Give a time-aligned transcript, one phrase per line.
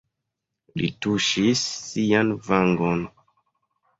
[0.79, 3.03] Li tuŝis sian vangon.